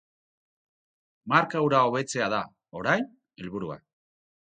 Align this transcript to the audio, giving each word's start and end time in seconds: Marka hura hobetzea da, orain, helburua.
Marka 1.35 1.63
hura 1.67 1.83
hobetzea 1.91 2.33
da, 2.37 2.43
orain, 2.83 3.09
helburua. 3.45 3.83